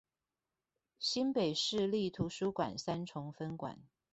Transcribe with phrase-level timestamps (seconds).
[0.97, 3.77] 新北市立圖書館三重分館